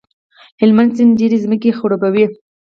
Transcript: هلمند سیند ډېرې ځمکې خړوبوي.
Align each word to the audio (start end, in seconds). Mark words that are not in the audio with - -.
هلمند 0.61 0.91
سیند 0.97 1.17
ډېرې 1.19 1.37
ځمکې 1.45 1.75
خړوبوي. 1.77 2.25